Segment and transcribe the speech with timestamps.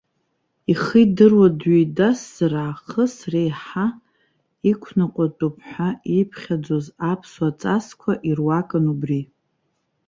[0.71, 3.87] Ихы идыруа дҩеидасзар аахыс реиҳа
[4.71, 9.21] иқәныҟәатәуп ҳәа ииԥхьаӡоз аԥсуа ҵасқәа ируакын убри.